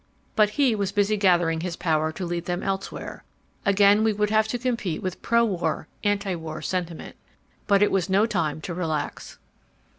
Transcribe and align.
But 0.35 0.49
he 0.57 0.73
was 0.73 0.91
busy 0.91 1.15
gathering 1.15 1.61
his 1.61 1.75
power 1.75 2.11
to 2.13 2.25
lead 2.25 2.45
them 2.45 2.63
elsewhere. 2.63 3.23
Again 3.67 4.03
we 4.03 4.11
would 4.13 4.31
have 4.31 4.47
to 4.47 4.57
compete 4.57 5.03
with 5.03 5.21
pro 5.21 5.45
war 5.45 5.87
anti 6.03 6.33
war 6.33 6.59
sentiment. 6.63 7.15
But 7.67 7.83
it 7.83 7.91
was 7.91 8.09
no 8.09 8.25
time 8.25 8.61
to 8.61 8.73
relax. 8.73 9.37